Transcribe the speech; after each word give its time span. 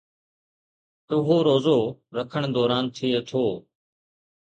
اهو 1.15 1.35
روزو 1.47 1.77
رکڻ 2.17 2.41
دوران 2.55 2.83
ٿئي 2.95 3.11
ٿو 3.29 3.45